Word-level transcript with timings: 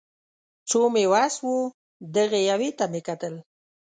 څو 0.69 0.79
مې 0.93 1.03
وس 1.11 1.35
و 1.45 1.53
دغې 2.15 2.41
یوې 2.51 2.69
ته 2.77 2.85
مې 2.91 3.01
کتل 3.07 3.33